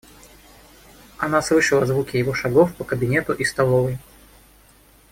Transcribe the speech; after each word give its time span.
Она 1.19 1.43
слышала 1.43 1.85
звуки 1.85 2.17
его 2.17 2.33
шагов 2.33 2.75
по 2.75 2.83
кабинету 2.83 3.33
и 3.33 3.45
столовой. 3.45 3.99